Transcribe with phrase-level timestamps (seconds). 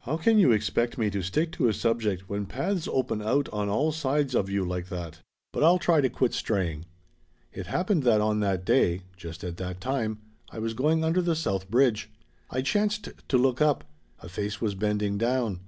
[0.00, 3.68] How can you expect me to stick to a subject when paths open out on
[3.68, 5.20] all sides of you like that?
[5.52, 6.86] But I'll try to quit straying.
[7.52, 10.18] It happened that on that day, just at that time,
[10.50, 12.10] I was going under the south bridge.
[12.50, 13.84] I chanced to look up.
[14.18, 15.60] A face was bending down.